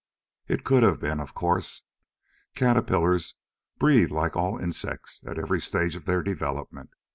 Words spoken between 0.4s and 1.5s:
It could have been, of